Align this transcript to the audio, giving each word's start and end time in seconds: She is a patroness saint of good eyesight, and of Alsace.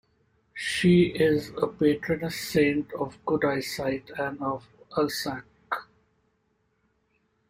She 0.55 1.09
is 1.09 1.49
a 1.61 1.67
patroness 1.67 2.35
saint 2.35 2.91
of 2.93 3.23
good 3.23 3.45
eyesight, 3.45 4.09
and 4.17 4.41
of 4.41 4.67
Alsace. 4.97 5.43